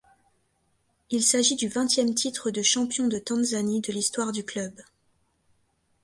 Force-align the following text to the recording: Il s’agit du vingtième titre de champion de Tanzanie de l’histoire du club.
Il 1.11 1.21
s’agit 1.21 1.55
du 1.55 1.67
vingtième 1.67 2.15
titre 2.15 2.49
de 2.49 2.63
champion 2.63 3.07
de 3.07 3.19
Tanzanie 3.19 3.81
de 3.81 3.93
l’histoire 3.93 4.31
du 4.31 4.43
club. 4.43 4.73